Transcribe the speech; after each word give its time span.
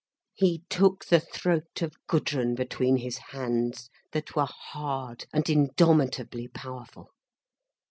He 0.33 0.63
took 0.67 1.05
the 1.05 1.19
throat 1.19 1.83
of 1.83 1.93
Gudrun 2.07 2.55
between 2.55 2.97
his 2.97 3.19
hands, 3.19 3.91
that 4.13 4.35
were 4.35 4.47
hard 4.49 5.27
and 5.31 5.47
indomitably 5.47 6.47
powerful. 6.47 7.11